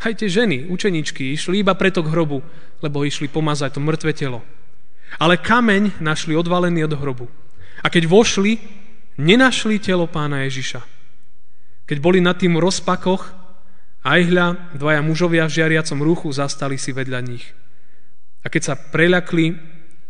Aj 0.02 0.14
tie 0.14 0.30
ženy, 0.30 0.70
učeničky, 0.70 1.34
išli 1.34 1.66
iba 1.66 1.74
preto 1.74 2.06
k 2.06 2.10
hrobu, 2.14 2.38
lebo 2.78 3.02
išli 3.02 3.26
pomazať 3.26 3.74
to 3.74 3.80
mŕtve 3.82 4.14
telo. 4.14 4.46
Ale 5.18 5.42
kameň 5.42 5.98
našli 5.98 6.38
odvalený 6.38 6.86
od 6.86 6.94
hrobu. 6.94 7.26
A 7.82 7.90
keď 7.90 8.06
vošli, 8.06 8.62
nenašli 9.18 9.82
telo 9.82 10.06
pána 10.06 10.46
Ježiša. 10.46 11.01
Keď 11.92 12.00
boli 12.00 12.24
nad 12.24 12.40
tým 12.40 12.56
rozpakoch, 12.56 13.36
aj 14.00 14.20
hľa, 14.32 14.46
dvaja 14.80 15.04
mužovia 15.04 15.44
v 15.44 15.60
žiariacom 15.60 16.00
ruchu 16.00 16.32
zastali 16.32 16.80
si 16.80 16.88
vedľa 16.88 17.20
nich. 17.20 17.52
A 18.40 18.48
keď 18.48 18.62
sa 18.64 18.80
preľakli, 18.80 19.60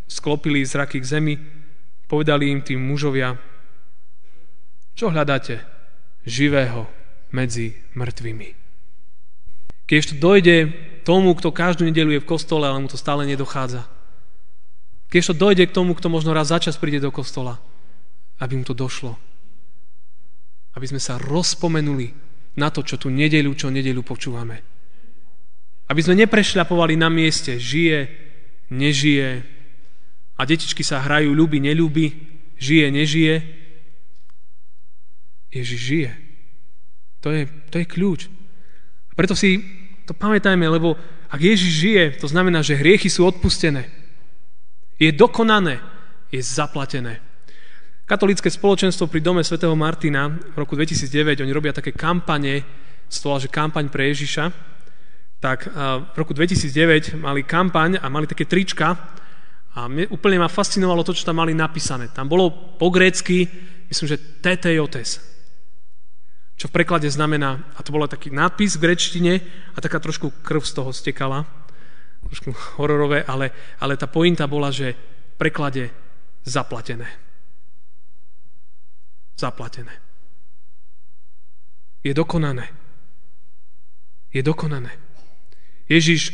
sklopili 0.07 0.63
zraky 0.63 1.03
k 1.03 1.09
zemi, 1.19 1.35
povedali 2.07 2.55
im 2.55 2.63
tým 2.63 2.79
mužovia, 2.79 3.35
čo 4.95 5.11
hľadáte? 5.11 5.59
Živého 6.23 6.87
medzi 7.35 7.75
mŕtvými. 7.99 8.49
Keď 9.83 10.01
to 10.07 10.15
dojde 10.23 10.55
tomu, 11.03 11.35
kto 11.35 11.51
každú 11.51 11.83
nedelu 11.83 12.15
je 12.15 12.23
v 12.23 12.29
kostole, 12.31 12.63
ale 12.63 12.79
mu 12.79 12.87
to 12.87 12.95
stále 12.95 13.27
nedochádza. 13.27 13.83
Keď 15.11 15.19
to 15.19 15.33
dojde 15.35 15.63
k 15.67 15.75
tomu, 15.75 15.99
kto 15.99 16.07
možno 16.07 16.31
raz 16.31 16.47
za 16.47 16.63
čas 16.63 16.79
príde 16.79 17.03
do 17.03 17.11
kostola, 17.11 17.59
aby 18.39 18.55
mu 18.55 18.63
to 18.63 18.71
došlo. 18.71 19.19
Aby 20.73 20.85
sme 20.89 21.01
sa 21.01 21.21
rozpomenuli 21.21 22.13
na 22.57 22.69
to, 22.69 22.85
čo 22.85 22.97
tu 22.97 23.09
nedelu, 23.09 23.49
čo 23.53 23.73
nedelu 23.73 24.01
počúvame. 24.01 24.61
Aby 25.89 26.01
sme 26.01 26.17
neprešľapovali 26.25 26.97
na 26.97 27.09
mieste, 27.09 27.57
žije, 27.57 28.09
nežije 28.73 29.29
a 30.37 30.41
detičky 30.45 30.81
sa 30.81 31.01
hrajú, 31.05 31.33
ľúbi, 31.33 31.61
neľúbi, 31.61 32.05
žije, 32.57 32.85
nežije. 32.89 33.35
Ježiš 35.53 35.79
žije. 35.79 36.11
To 37.21 37.29
je, 37.29 37.45
to 37.69 37.75
je 37.77 37.85
kľúč. 37.85 38.21
A 39.09 39.13
preto 39.13 39.37
si 39.37 39.61
to 40.09 40.17
pamätajme, 40.17 40.65
lebo 40.65 40.97
ak 41.29 41.39
Ježiš 41.41 41.71
žije, 41.85 42.03
to 42.17 42.27
znamená, 42.29 42.65
že 42.65 42.77
hriechy 42.77 43.09
sú 43.09 43.25
odpustené. 43.25 43.89
Je 44.97 45.13
dokonané, 45.13 45.81
je 46.33 46.41
zaplatené. 46.41 47.21
Katolické 48.03 48.51
spoločenstvo 48.51 49.07
pri 49.07 49.23
dome 49.23 49.47
svätého 49.47 49.71
Martina 49.79 50.27
v 50.27 50.57
roku 50.59 50.75
2009, 50.75 51.39
oni 51.39 51.55
robia 51.55 51.71
také 51.71 51.95
kampane, 51.95 52.59
stola, 53.07 53.39
že 53.39 53.47
kampaň 53.47 53.87
pre 53.87 54.11
Ježiša, 54.11 54.51
tak 55.39 55.71
v 56.11 56.15
roku 56.19 56.35
2009 56.35 57.15
mali 57.15 57.47
kampaň 57.47 58.03
a 58.03 58.11
mali 58.11 58.27
také 58.27 58.43
trička 58.43 58.91
a 59.79 59.87
mne, 59.87 60.11
úplne 60.11 60.35
ma 60.35 60.51
fascinovalo 60.51 60.99
to, 61.07 61.15
čo 61.15 61.23
tam 61.23 61.39
mali 61.39 61.55
napísané. 61.55 62.11
Tam 62.11 62.27
bolo 62.27 62.75
po 62.75 62.91
grécky, 62.91 63.47
myslím, 63.87 64.07
že 64.11 64.19
tetejotes, 64.43 65.23
čo 66.59 66.67
v 66.67 66.75
preklade 66.75 67.07
znamená, 67.07 67.71
a 67.71 67.79
to 67.87 67.95
bol 67.95 68.03
taký 68.03 68.35
nápis 68.35 68.75
v 68.75 68.83
grečtine 68.83 69.39
a 69.71 69.79
taká 69.79 70.03
trošku 70.03 70.43
krv 70.43 70.59
z 70.59 70.75
toho 70.75 70.91
stekala, 70.91 71.47
trošku 72.27 72.51
hororové, 72.75 73.23
ale, 73.23 73.55
ale 73.79 73.95
tá 73.95 74.11
pointa 74.11 74.43
bola, 74.43 74.75
že 74.75 74.91
v 74.91 75.35
preklade 75.39 75.87
zaplatené. 76.43 77.22
Zaplatené. 79.37 79.95
Je 82.03 82.13
dokonané. 82.13 82.69
Je 84.33 84.41
dokonané. 84.43 84.91
Ježiš 85.87 86.33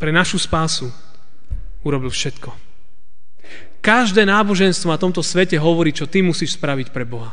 pre 0.00 0.12
našu 0.12 0.40
spásu 0.40 0.92
urobil 1.84 2.12
všetko. 2.12 2.52
Každé 3.80 4.28
náboženstvo 4.28 4.92
na 4.92 5.00
tomto 5.00 5.24
svete 5.24 5.56
hovorí, 5.56 5.96
čo 5.96 6.04
ty 6.04 6.20
musíš 6.20 6.60
spraviť 6.60 6.92
pre 6.92 7.08
Boha. 7.08 7.32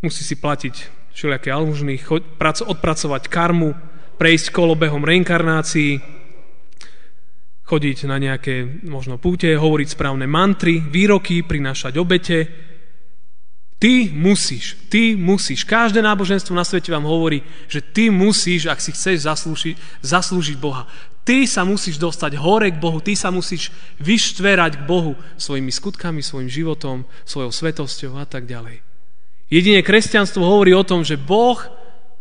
Musí 0.00 0.24
si 0.24 0.34
platiť 0.40 0.74
všelijaké 1.12 1.52
almužny, 1.52 2.00
odpracovať 2.42 3.28
karmu, 3.28 3.76
prejsť 4.16 4.46
kolobehom 4.50 5.04
reinkarnácií, 5.04 6.00
chodiť 7.68 7.98
na 8.08 8.16
nejaké 8.16 8.84
možno 8.88 9.20
púte, 9.20 9.52
hovoriť 9.52 9.88
správne 9.92 10.24
mantry, 10.24 10.80
výroky, 10.80 11.44
prinášať 11.44 12.00
obete. 12.00 12.38
Ty 13.82 14.14
musíš, 14.14 14.78
ty 14.86 15.18
musíš. 15.18 15.66
Každé 15.66 16.06
náboženstvo 16.06 16.54
na 16.54 16.62
svete 16.62 16.94
vám 16.94 17.02
hovorí, 17.02 17.42
že 17.66 17.82
ty 17.82 18.14
musíš, 18.14 18.70
ak 18.70 18.78
si 18.78 18.94
chceš 18.94 19.26
zaslúžiť, 19.26 19.74
zaslúžiť 20.06 20.54
Boha. 20.54 20.86
Ty 21.26 21.50
sa 21.50 21.66
musíš 21.66 21.98
dostať 21.98 22.38
hore 22.38 22.70
k 22.70 22.78
Bohu, 22.78 23.02
ty 23.02 23.18
sa 23.18 23.34
musíš 23.34 23.74
vyštverať 23.98 24.78
k 24.78 24.86
Bohu 24.86 25.18
svojimi 25.34 25.74
skutkami, 25.74 26.22
svojim 26.22 26.46
životom, 26.46 27.02
svojou 27.26 27.50
svetosťou 27.50 28.22
a 28.22 28.26
tak 28.26 28.46
ďalej. 28.46 28.86
Jedine 29.50 29.82
kresťanstvo 29.82 30.46
hovorí 30.46 30.70
o 30.78 30.86
tom, 30.86 31.02
že 31.02 31.18
Boh 31.18 31.58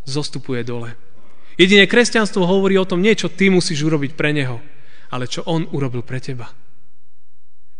zostupuje 0.10 0.66
dole. 0.66 0.98
Jedine 1.62 1.86
kresťanstvo 1.86 2.42
hovorí 2.42 2.74
o 2.82 2.90
tom 2.90 3.06
nie, 3.06 3.14
čo 3.14 3.30
ty 3.30 3.54
musíš 3.54 3.86
urobiť 3.86 4.18
pre 4.18 4.34
Neho, 4.34 4.58
ale 5.14 5.30
čo 5.30 5.46
On 5.46 5.70
urobil 5.70 6.02
pre 6.02 6.18
teba. 6.18 6.50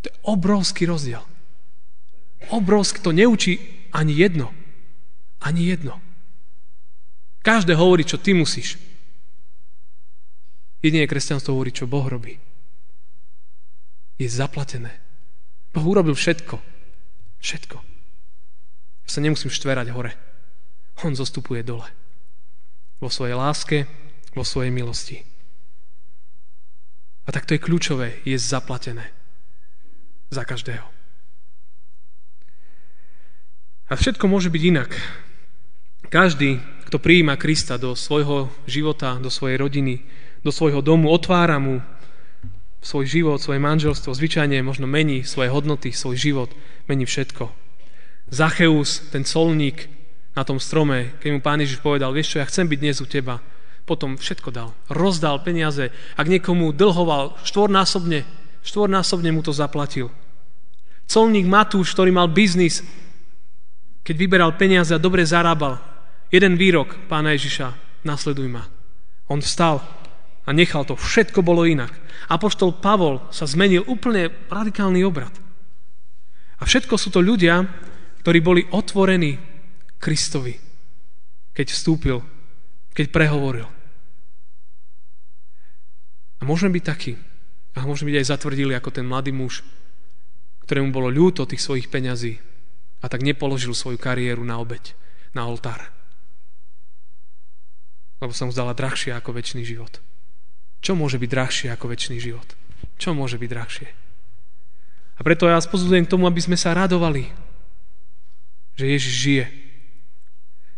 To 0.02 0.06
je 0.06 0.16
obrovský 0.30 0.86
rozdiel. 0.86 1.31
Obrovský, 2.50 3.04
to 3.06 3.12
neučí 3.14 3.60
ani 3.94 4.18
jedno. 4.18 4.54
Ani 5.42 5.70
jedno. 5.70 6.02
Každé 7.42 7.74
hovorí, 7.78 8.06
čo 8.06 8.18
ty 8.18 8.34
musíš. 8.34 8.78
Jedine 10.82 11.06
kresťanstvo 11.06 11.54
hovorí, 11.54 11.70
čo 11.70 11.90
Boh 11.90 12.06
robí. 12.06 12.38
Je 14.18 14.30
zaplatené. 14.30 14.94
Boh 15.74 15.86
urobil 15.86 16.14
všetko. 16.14 16.58
Všetko. 17.42 17.78
Ja 19.06 19.10
sa 19.10 19.20
nemusím 19.22 19.50
štverať 19.50 19.90
hore. 19.94 20.14
On 21.02 21.14
zostupuje 21.18 21.66
dole. 21.66 21.90
Vo 23.02 23.10
svojej 23.10 23.34
láske, 23.34 23.90
vo 24.38 24.46
svojej 24.46 24.70
milosti. 24.70 25.18
A 27.26 27.30
tak 27.34 27.50
to 27.50 27.58
je 27.58 27.64
kľúčové, 27.64 28.22
je 28.26 28.38
zaplatené. 28.38 29.10
Za 30.30 30.46
každého. 30.46 31.01
A 33.92 34.00
všetko 34.00 34.32
môže 34.32 34.48
byť 34.48 34.64
inak. 34.72 34.96
Každý, 36.08 36.64
kto 36.88 36.96
prijíma 36.96 37.36
Krista 37.36 37.76
do 37.76 37.92
svojho 37.92 38.48
života, 38.64 39.20
do 39.20 39.28
svojej 39.28 39.60
rodiny, 39.60 40.00
do 40.48 40.52
svojho 40.56 40.80
domu, 40.80 41.12
otvára 41.12 41.60
mu 41.60 41.84
svoj 42.80 43.04
život, 43.04 43.44
svoje 43.44 43.60
manželstvo, 43.60 44.16
zvyčajne 44.16 44.64
možno 44.64 44.88
mení 44.88 45.28
svoje 45.28 45.52
hodnoty, 45.52 45.92
svoj 45.92 46.16
život, 46.16 46.50
mení 46.88 47.04
všetko. 47.04 47.52
Zacheus, 48.32 49.12
ten 49.12 49.28
solník 49.28 49.92
na 50.40 50.48
tom 50.48 50.64
strome, 50.64 51.12
keď 51.20 51.30
mu 51.36 51.40
pán 51.44 51.60
Ježiš 51.60 51.84
povedal, 51.84 52.16
vieš 52.16 52.32
čo, 52.32 52.40
ja 52.40 52.48
chcem 52.48 52.72
byť 52.72 52.80
dnes 52.80 53.04
u 53.04 53.08
teba, 53.12 53.44
potom 53.84 54.16
všetko 54.16 54.50
dal. 54.56 54.72
Rozdal 54.88 55.44
peniaze. 55.44 55.92
Ak 56.16 56.32
niekomu 56.32 56.72
dlhoval 56.72 57.36
štvornásobne, 57.44 58.24
štvornásobne 58.64 59.36
mu 59.36 59.44
to 59.44 59.52
zaplatil. 59.52 60.08
Colník 61.12 61.44
Matúš, 61.44 61.92
ktorý 61.92 62.16
mal 62.16 62.32
biznis, 62.32 62.88
keď 64.02 64.16
vyberal 64.18 64.52
peniaze 64.58 64.92
a 64.94 65.02
dobre 65.02 65.22
zarábal, 65.22 65.78
jeden 66.34 66.58
výrok 66.58 67.06
pána 67.06 67.38
Ježiša, 67.38 68.02
nasleduj 68.02 68.50
ma. 68.50 68.66
On 69.30 69.38
vstal 69.38 69.84
a 70.46 70.50
nechal 70.50 70.84
to. 70.84 70.98
Všetko 70.98 71.46
bolo 71.46 71.70
inak. 71.70 71.94
Apoštol 72.32 72.82
Pavol 72.82 73.22
sa 73.30 73.46
zmenil 73.46 73.86
úplne 73.86 74.34
radikálny 74.50 75.06
obrad. 75.06 75.32
A 76.62 76.66
všetko 76.66 76.98
sú 76.98 77.14
to 77.14 77.22
ľudia, 77.22 77.66
ktorí 78.22 78.40
boli 78.42 78.62
otvorení 78.70 79.38
Kristovi, 80.02 80.54
keď 81.54 81.68
vstúpil, 81.74 82.18
keď 82.94 83.06
prehovoril. 83.10 83.70
A 86.42 86.46
môžeme 86.46 86.74
byť 86.74 86.84
takí. 86.86 87.14
A 87.78 87.86
môžeme 87.86 88.12
byť 88.12 88.18
aj 88.20 88.30
zatvrdili 88.34 88.74
ako 88.74 88.90
ten 88.90 89.06
mladý 89.06 89.32
muž, 89.32 89.62
ktorému 90.66 90.90
bolo 90.90 91.08
ľúto 91.14 91.46
tých 91.46 91.62
svojich 91.62 91.88
peňazí 91.88 92.51
a 93.02 93.06
tak 93.10 93.26
nepoložil 93.26 93.74
svoju 93.74 93.98
kariéru 93.98 94.46
na 94.46 94.62
obeď, 94.62 94.94
na 95.34 95.50
oltár. 95.50 95.90
Lebo 98.22 98.32
sa 98.32 98.46
mu 98.46 98.54
zdala 98.54 98.78
drahšia 98.78 99.18
ako 99.18 99.34
väčší 99.34 99.66
život. 99.66 99.98
Čo 100.86 100.94
môže 100.94 101.18
byť 101.18 101.30
drahšie 101.30 101.68
ako 101.74 101.90
väčší 101.90 102.22
život? 102.22 102.46
Čo 103.02 103.18
môže 103.18 103.42
byť 103.42 103.50
drahšie? 103.50 103.90
A 105.18 105.22
preto 105.22 105.50
ja 105.50 105.58
vás 105.58 105.70
k 105.70 106.10
tomu, 106.10 106.26
aby 106.26 106.42
sme 106.42 106.58
sa 106.58 106.74
radovali, 106.74 107.30
že 108.78 108.86
Ježiš 108.86 109.14
žije. 109.14 109.46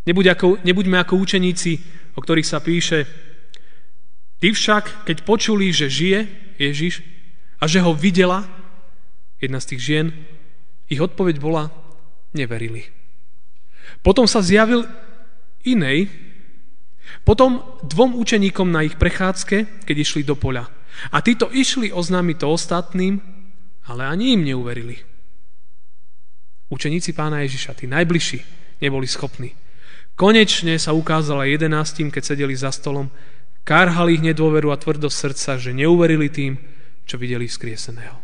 Nebuď 0.03 0.35
ako, 0.35 0.59
nebuďme 0.63 0.99
ako 0.99 1.15
učeníci, 1.15 1.79
o 2.15 2.19
ktorých 2.19 2.47
sa 2.47 2.59
píše, 2.59 3.07
Tí 4.43 4.51
však, 4.51 5.07
keď 5.07 5.23
počuli, 5.23 5.71
že 5.71 5.87
žije 5.87 6.27
Ježiš 6.59 6.99
a 7.63 7.63
že 7.63 7.79
ho 7.79 7.95
videla, 7.95 8.43
jedna 9.39 9.63
z 9.63 9.71
tých 9.71 9.81
žien, 9.87 10.07
ich 10.91 10.99
odpoveď 10.99 11.39
bola, 11.39 11.71
neverili. 12.33 12.85
Potom 14.01 14.27
sa 14.27 14.43
zjavil 14.43 14.85
inej, 15.63 16.11
potom 17.23 17.61
dvom 17.85 18.17
učeníkom 18.19 18.67
na 18.67 18.83
ich 18.83 18.99
prechádzke, 18.99 19.85
keď 19.87 19.95
išli 19.95 20.21
do 20.27 20.35
poľa. 20.35 20.67
A 21.13 21.21
títo 21.23 21.49
išli 21.49 21.89
oznámiť 21.89 22.37
to 22.43 22.47
ostatným, 22.51 23.21
ale 23.87 24.01
ani 24.07 24.35
im 24.35 24.41
neuverili. 24.43 24.99
Učeníci 26.69 27.13
pána 27.13 27.43
Ježiša, 27.45 27.77
tí 27.77 27.85
najbližší, 27.85 28.39
neboli 28.81 29.05
schopní. 29.05 29.53
Konečne 30.13 30.77
sa 30.77 30.93
ukázala 30.93 31.49
jedenáctim, 31.49 32.13
keď 32.13 32.33
sedeli 32.33 32.53
za 32.53 32.69
stolom, 32.69 33.09
Kárhali 33.63 34.19
ich 34.19 34.23
nedôveru 34.23 34.75
a 34.75 34.77
tvrdosť 34.79 35.15
srdca, 35.15 35.51
že 35.55 35.71
neuverili 35.71 36.27
tým, 36.27 36.59
čo 37.07 37.15
videli 37.15 37.47
vzkrieseného. 37.47 38.19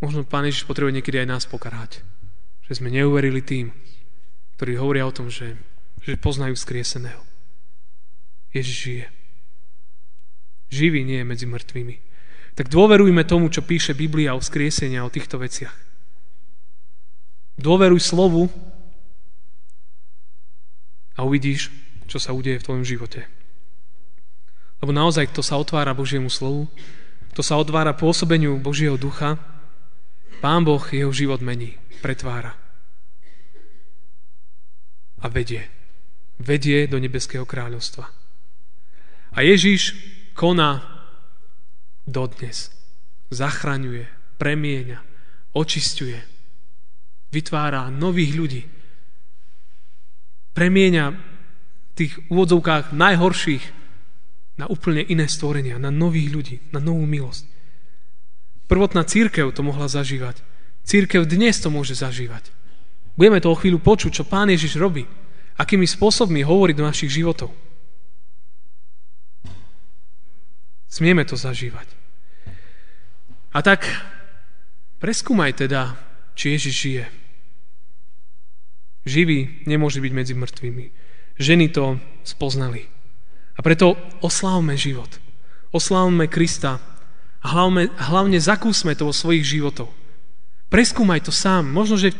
Možno 0.00 0.24
Pán 0.24 0.48
Ježiš 0.48 0.64
potrebuje 0.64 0.96
niekedy 1.00 1.20
aj 1.20 1.28
nás 1.28 1.44
pokarhať. 1.44 2.00
Že 2.68 2.80
sme 2.80 2.88
neuverili 2.88 3.44
tým, 3.44 3.72
ktorí 4.56 4.80
hovoria 4.80 5.04
o 5.04 5.12
tom, 5.12 5.28
že, 5.28 5.60
že 6.00 6.16
poznajú 6.16 6.56
vzkrieseného. 6.56 7.20
Ježiš 8.56 8.76
žije. 8.76 9.06
Živý 10.72 11.00
nie 11.04 11.20
je 11.20 11.28
medzi 11.28 11.46
mŕtvými. 11.46 11.96
Tak 12.56 12.72
dôverujme 12.72 13.22
tomu, 13.28 13.52
čo 13.52 13.62
píše 13.62 13.92
Biblia 13.92 14.34
o 14.34 14.42
vzkriesenia, 14.42 15.04
o 15.04 15.12
týchto 15.12 15.38
veciach. 15.38 15.74
Dôveruj 17.60 18.00
slovu, 18.00 18.48
a 21.20 21.28
uvidíš, 21.28 21.68
čo 22.08 22.16
sa 22.16 22.32
udeje 22.32 22.56
v 22.56 22.64
tvojom 22.64 22.84
živote. 22.88 23.28
Lebo 24.80 24.96
naozaj, 24.96 25.28
kto 25.28 25.44
sa 25.44 25.60
otvára 25.60 25.92
Božiemu 25.92 26.32
slovu, 26.32 26.64
kto 27.36 27.44
sa 27.44 27.60
otvára 27.60 27.92
pôsobeniu 27.92 28.56
Božieho 28.56 28.96
ducha, 28.96 29.36
Pán 30.40 30.64
Boh 30.64 30.80
jeho 30.80 31.12
život 31.12 31.44
mení, 31.44 31.76
pretvára. 32.00 32.56
A 35.20 35.28
vedie. 35.28 35.68
Vedie 36.40 36.88
do 36.88 36.96
nebeského 36.96 37.44
kráľovstva. 37.44 38.08
A 39.36 39.38
Ježíš 39.44 39.92
koná 40.32 40.80
dodnes. 42.08 42.72
Zachraňuje, 43.30 44.08
premieňa, 44.40 44.98
očistuje, 45.54 46.18
vytvára 47.30 47.92
nových 47.92 48.32
ľudí, 48.34 48.62
premieňa 50.56 51.04
tých 51.94 52.16
úvodzovkách 52.32 52.96
najhorších 52.96 53.64
na 54.58 54.66
úplne 54.66 55.04
iné 55.04 55.28
stvorenia, 55.30 55.78
na 55.78 55.92
nových 55.94 56.28
ľudí, 56.32 56.56
na 56.74 56.80
novú 56.82 57.04
milosť. 57.06 57.59
Prvotná 58.70 59.02
církev 59.02 59.50
to 59.50 59.66
mohla 59.66 59.90
zažívať. 59.90 60.38
Církev 60.86 61.26
dnes 61.26 61.58
to 61.58 61.74
môže 61.74 61.98
zažívať. 61.98 62.54
Budeme 63.18 63.42
to 63.42 63.50
o 63.50 63.58
chvíľu 63.58 63.82
počuť, 63.82 64.22
čo 64.22 64.30
Pán 64.30 64.46
Ježiš 64.46 64.78
robí, 64.78 65.10
akými 65.58 65.90
spôsobmi 65.90 66.46
hovorí 66.46 66.70
do 66.70 66.86
našich 66.86 67.10
životov. 67.10 67.50
Smieme 70.86 71.26
to 71.26 71.34
zažívať. 71.34 71.90
A 73.50 73.58
tak 73.66 73.90
preskúmaj 75.02 75.58
teda, 75.58 75.98
či 76.38 76.54
Ježiš 76.54 76.74
žije. 76.78 77.04
Živý 79.02 79.66
nemôže 79.66 79.98
byť 79.98 80.12
medzi 80.14 80.34
mŕtvými. 80.38 80.86
Ženy 81.42 81.66
to 81.74 81.98
spoznali. 82.22 82.86
A 83.58 83.60
preto 83.66 83.98
oslávme 84.22 84.78
život. 84.78 85.10
Oslávme 85.74 86.30
Krista 86.30 86.78
a 87.40 87.46
hlavne, 87.56 87.88
hlavne 87.96 88.36
zakúsme 88.36 88.92
to 88.92 89.08
vo 89.08 89.14
svojich 89.16 89.44
životoch. 89.44 89.88
Preskúmaj 90.68 91.24
to 91.26 91.32
sám. 91.32 91.66
Možno, 91.66 91.96
že 91.96 92.12
v 92.12 92.18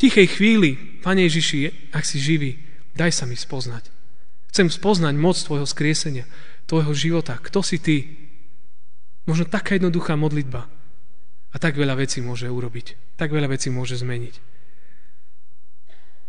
tichej 0.00 0.26
chvíli, 0.38 0.78
Pane 1.04 1.26
Ježiši, 1.28 1.92
ak 1.92 2.04
si 2.06 2.22
živý, 2.22 2.56
daj 2.96 3.12
sa 3.12 3.24
mi 3.26 3.36
spoznať. 3.36 3.90
Chcem 4.54 4.70
spoznať 4.70 5.14
moc 5.18 5.36
Tvojho 5.36 5.66
skriesenia, 5.66 6.24
Tvojho 6.64 6.94
života. 6.94 7.36
Kto 7.36 7.60
si 7.60 7.82
Ty? 7.82 8.06
Možno 9.26 9.44
taká 9.50 9.76
jednoduchá 9.76 10.14
modlitba. 10.16 10.66
A 11.50 11.56
tak 11.58 11.74
veľa 11.74 11.98
vecí 11.98 12.22
môže 12.22 12.46
urobiť. 12.46 13.18
Tak 13.18 13.34
veľa 13.34 13.50
vecí 13.50 13.68
môže 13.74 13.98
zmeniť. 13.98 14.34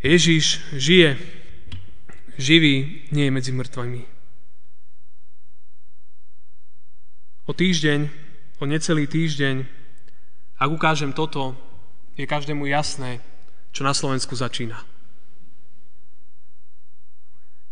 Ježiš 0.02 0.66
žije. 0.74 1.14
Živý 2.42 3.06
nie 3.14 3.30
je 3.30 3.32
medzi 3.32 3.52
mŕtvami. 3.54 4.21
O 7.52 7.54
týždeň, 7.54 8.08
o 8.64 8.66
necelý 8.66 9.12
týždeň, 9.12 9.68
ak 10.56 10.70
ukážem 10.72 11.12
toto, 11.12 11.52
je 12.16 12.24
každému 12.24 12.64
jasné, 12.72 13.20
čo 13.76 13.84
na 13.84 13.92
Slovensku 13.92 14.40
začína. 14.40 14.80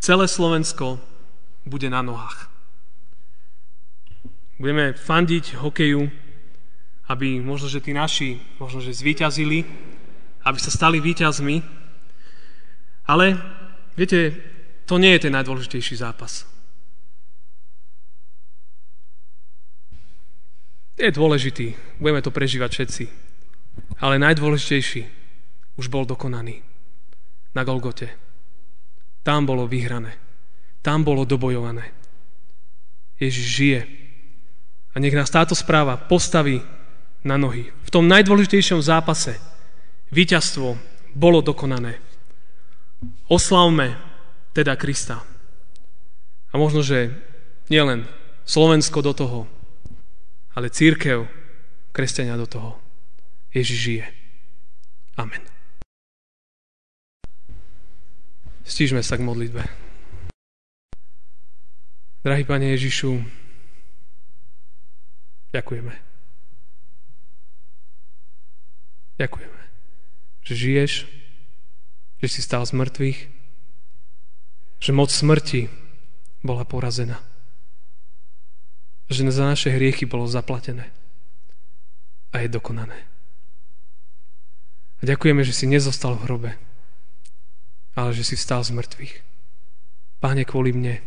Celé 0.04 0.28
Slovensko 0.28 1.00
bude 1.64 1.88
na 1.88 2.04
nohách. 2.04 2.52
Budeme 4.60 4.92
fandiť 5.00 5.64
hokeju, 5.64 6.12
aby 7.08 7.40
možno, 7.40 7.72
že 7.72 7.80
tí 7.80 7.96
naši, 7.96 8.36
možno, 8.60 8.84
že 8.84 8.92
zvíťazili, 8.92 9.64
aby 10.44 10.60
sa 10.60 10.76
stali 10.76 11.00
víťazmi. 11.00 11.64
Ale, 13.08 13.40
viete, 13.96 14.36
to 14.84 15.00
nie 15.00 15.16
je 15.16 15.24
ten 15.24 15.32
najdôležitejší 15.40 16.04
zápas. 16.04 16.59
Je 21.00 21.16
dôležitý, 21.16 21.80
budeme 21.96 22.20
to 22.20 22.28
prežívať 22.28 22.70
všetci. 22.76 23.04
Ale 24.04 24.20
najdôležitejší 24.20 25.08
už 25.80 25.88
bol 25.88 26.04
dokonaný 26.04 26.60
na 27.56 27.64
Golgote. 27.64 28.12
Tam 29.24 29.48
bolo 29.48 29.64
vyhrané. 29.64 30.20
Tam 30.84 31.08
bolo 31.08 31.24
dobojované. 31.24 31.96
Ježiš 33.16 33.48
žije. 33.48 33.82
A 34.92 35.00
nech 35.00 35.16
nás 35.16 35.32
táto 35.32 35.56
správa 35.56 35.96
postaví 35.96 36.60
na 37.24 37.40
nohy. 37.40 37.72
V 37.88 37.90
tom 37.96 38.04
najdôležitejšom 38.12 38.84
zápase 38.84 39.40
víťazstvo 40.12 40.76
bolo 41.16 41.40
dokonané. 41.40 41.96
Oslavme 43.32 43.96
teda 44.52 44.76
Krista. 44.76 45.24
A 46.52 46.60
možno, 46.60 46.84
že 46.84 47.16
nielen 47.72 48.04
Slovensko 48.44 49.00
do 49.00 49.16
toho, 49.16 49.40
ale 50.60 50.68
církev, 50.68 51.24
kresťania 51.96 52.36
do 52.36 52.44
toho. 52.44 52.76
Ježiš 53.56 53.80
žije. 53.80 54.06
Amen. 55.16 55.40
Stížme 58.68 59.00
sa 59.00 59.16
k 59.16 59.24
modlitbe. 59.24 59.64
Drahý 62.28 62.44
Pane 62.44 62.76
Ježišu, 62.76 63.24
ďakujeme. 65.56 65.96
Ďakujeme, 69.16 69.62
že 70.44 70.54
žiješ, 70.56 70.92
že 72.20 72.28
si 72.28 72.40
stál 72.44 72.68
z 72.68 72.76
mŕtvych, 72.76 73.20
že 74.84 74.92
moc 74.92 75.08
smrti 75.08 75.72
bola 76.44 76.68
porazená. 76.68 77.29
Že 79.10 79.34
za 79.34 79.46
naše 79.50 79.74
hriechy 79.74 80.06
bolo 80.06 80.30
zaplatené 80.30 80.94
a 82.30 82.46
je 82.46 82.50
dokonané. 82.50 83.10
A 85.00 85.08
ďakujeme, 85.08 85.42
že 85.42 85.56
si 85.56 85.66
nezostal 85.66 86.14
v 86.14 86.24
hrobe, 86.30 86.52
ale 87.98 88.14
že 88.14 88.22
si 88.22 88.36
vstal 88.38 88.62
z 88.62 88.76
mŕtvych. 88.76 89.14
Páne, 90.22 90.44
kvôli 90.46 90.76
mne. 90.76 91.02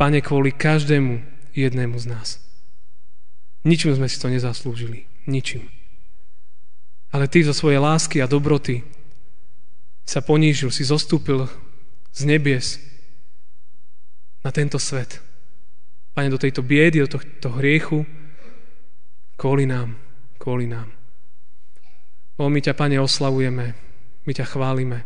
Páne, 0.00 0.22
kvôli 0.24 0.54
každému 0.54 1.20
jednému 1.52 1.98
z 1.98 2.06
nás. 2.08 2.28
Ničím 3.66 3.96
sme 3.96 4.08
si 4.08 4.16
to 4.16 4.30
nezaslúžili. 4.30 5.04
Ničím. 5.26 5.68
Ale 7.10 7.30
ty 7.30 7.42
zo 7.42 7.54
svojej 7.54 7.78
lásky 7.78 8.20
a 8.22 8.30
dobroty 8.30 8.82
sa 10.04 10.20
ponížil, 10.20 10.68
si 10.68 10.84
zostúpil 10.84 11.48
z 12.12 12.20
nebies 12.28 12.78
na 14.44 14.52
tento 14.52 14.76
svet. 14.76 15.18
Pane, 16.14 16.30
do 16.30 16.38
tejto 16.38 16.62
biedy, 16.62 17.02
do 17.02 17.10
tohto 17.10 17.50
hriechu, 17.58 18.06
kvôli 19.34 19.66
nám, 19.66 19.98
kvôli 20.38 20.70
nám. 20.70 20.86
O, 22.38 22.46
my 22.46 22.62
ťa, 22.62 22.78
Pane, 22.78 23.02
oslavujeme, 23.02 23.74
my 24.22 24.32
ťa 24.32 24.46
chválime, 24.46 25.02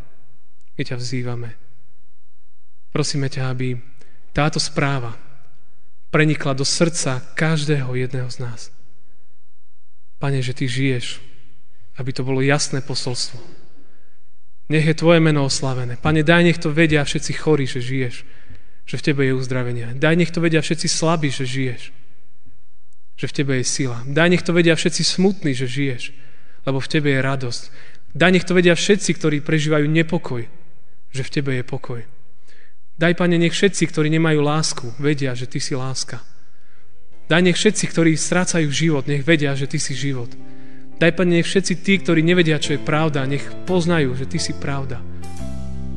my 0.77 0.83
ťa 0.85 0.97
vzývame. 1.01 1.51
Prosíme 2.93 3.33
ťa, 3.33 3.49
aby 3.49 3.81
táto 4.37 4.61
správa 4.61 5.17
prenikla 6.09 6.57
do 6.57 6.65
srdca 6.65 7.21
každého 7.37 7.89
jedného 7.97 8.29
z 8.29 8.39
nás. 8.45 8.61
Pane, 10.21 10.41
že 10.45 10.57
Ty 10.57 10.69
žiješ, 10.69 11.21
aby 12.01 12.11
to 12.13 12.25
bolo 12.25 12.41
jasné 12.41 12.81
posolstvo. 12.81 13.41
Nech 14.69 14.85
je 14.85 14.97
Tvoje 14.97 15.21
meno 15.21 15.45
oslavené. 15.45 15.97
Pane, 15.97 16.21
daj 16.21 16.45
nech 16.45 16.61
to 16.61 16.69
vedia 16.73 17.05
všetci 17.05 17.33
chorí, 17.33 17.65
že 17.65 17.81
žiješ, 17.81 18.15
že 18.89 18.97
v 18.97 19.05
Tebe 19.05 19.23
je 19.29 19.37
uzdravenie. 19.37 19.93
Daj 20.01 20.17
nech 20.17 20.33
to 20.33 20.41
vedia 20.41 20.65
všetci 20.65 20.89
slabí, 20.89 21.29
že 21.29 21.45
žiješ, 21.45 21.93
že 23.21 23.27
v 23.29 23.37
Tebe 23.37 23.61
je 23.61 23.65
sila. 23.69 24.01
Daj 24.09 24.29
nech 24.33 24.41
to 24.41 24.57
vedia 24.57 24.73
všetci 24.73 25.05
smutní, 25.05 25.53
že 25.53 25.69
žiješ, 25.69 26.17
lebo 26.65 26.81
v 26.81 26.89
Tebe 26.89 27.13
je 27.13 27.21
radosť. 27.21 27.63
Daj 28.17 28.31
nech 28.33 28.49
to 28.49 28.57
vedia 28.57 28.73
všetci, 28.73 29.11
ktorí 29.21 29.37
prežívajú 29.45 29.85
nepokoj, 29.85 30.49
že 31.13 31.23
v 31.23 31.33
Tebe 31.33 31.61
je 31.61 31.65
pokoj. 31.69 32.01
Daj, 32.99 33.15
Pane, 33.15 33.39
nech 33.39 33.55
všetci, 33.55 33.95
ktorí 33.95 34.11
nemajú 34.11 34.43
lásku, 34.43 34.91
vedia, 34.99 35.31
že 35.31 35.47
Ty 35.47 35.63
si 35.63 35.79
láska. 35.79 36.19
Daj 37.31 37.45
nech 37.47 37.55
všetci, 37.55 37.85
ktorí 37.95 38.17
strácajú 38.19 38.67
život, 38.73 39.07
nech 39.07 39.23
vedia, 39.23 39.55
že 39.55 39.71
Ty 39.71 39.79
si 39.79 39.95
život. 39.95 40.33
Daj, 40.99 41.15
Pane, 41.15 41.39
nech 41.39 41.47
všetci 41.47 41.79
tí, 41.79 41.95
ktorí 42.03 42.27
nevedia, 42.27 42.59
čo 42.59 42.75
je 42.75 42.83
pravda, 42.83 43.23
nech 43.23 43.45
poznajú, 43.71 44.19
že 44.19 44.27
Ty 44.27 44.39
si 44.43 44.53
pravda. 44.57 44.99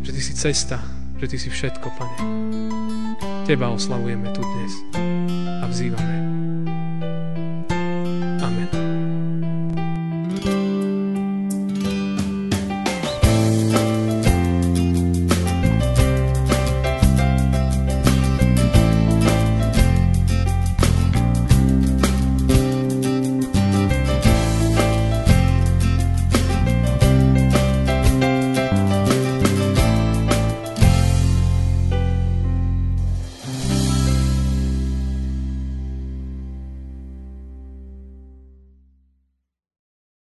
Že 0.05 0.11
Ty 0.13 0.21
si 0.21 0.33
cesta, 0.37 0.77
že 1.21 1.29
Ty 1.29 1.37
si 1.37 1.49
všetko, 1.53 1.87
Pane. 2.01 2.17
Teba 3.45 3.69
oslavujeme 3.69 4.33
tu 4.33 4.41
dnes 4.41 4.73
a 5.61 5.69
vzývame. 5.69 6.17